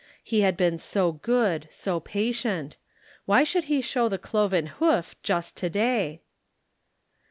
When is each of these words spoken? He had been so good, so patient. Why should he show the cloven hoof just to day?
He 0.23 0.41
had 0.41 0.57
been 0.57 0.79
so 0.79 1.11
good, 1.11 1.67
so 1.69 1.99
patient. 1.99 2.75
Why 3.25 3.43
should 3.43 3.65
he 3.65 3.81
show 3.83 4.09
the 4.09 4.17
cloven 4.17 4.65
hoof 4.65 5.15
just 5.21 5.55
to 5.57 5.69
day? 5.69 6.21